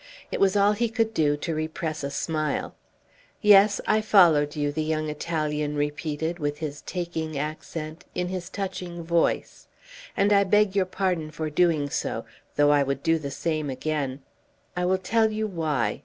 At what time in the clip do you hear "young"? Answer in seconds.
4.81-5.09